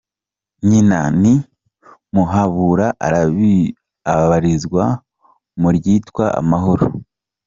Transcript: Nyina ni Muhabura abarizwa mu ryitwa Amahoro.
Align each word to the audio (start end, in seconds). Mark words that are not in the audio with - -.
Nyina 0.69 0.99
ni 1.21 1.33
Muhabura 2.13 2.87
abarizwa 4.13 4.83
mu 5.61 5.69
ryitwa 5.77 6.25
Amahoro. 6.41 6.85